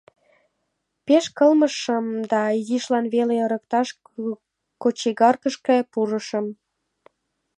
Пеш 1.05 1.25
кылмышым 1.37 2.05
да 2.31 2.41
изишлан 2.59 3.05
веле 3.13 3.35
ырыкташ 3.45 3.89
кочегаркышке 4.81 5.77
пурышым. 5.91 6.45